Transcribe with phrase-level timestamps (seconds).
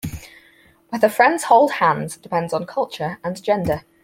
[0.89, 3.83] Whether friends hold hands depends on culture and gender.